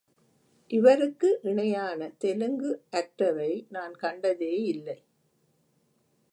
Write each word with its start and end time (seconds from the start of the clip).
இவருக்கு 0.67 1.39
இணையான 1.43 2.09
தெலுங்கு 2.17 2.83
ஆக்டரை 2.91 3.65
நான் 3.69 3.95
கண்டதேயில்லை. 4.01 4.97